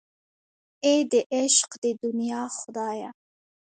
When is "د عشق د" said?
1.11-1.85